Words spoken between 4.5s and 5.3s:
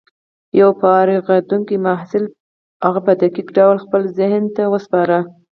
ته وسپاره.